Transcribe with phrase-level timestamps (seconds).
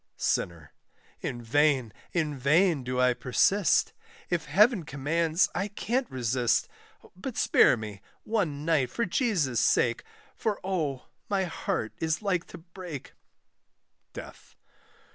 [0.17, 0.73] SINNER.
[1.19, 3.93] In vain, in vain, do I persist,
[4.31, 6.67] If Heaven commands I can't resist;
[7.15, 7.77] But spare
[8.23, 10.03] one night for Jesus' sake,
[10.35, 13.13] For, oh, my heart is like to break;
[14.13, 14.55] DEATH.